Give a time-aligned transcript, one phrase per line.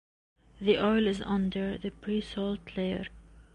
[0.59, 3.05] The oil is under the pre-salt layer.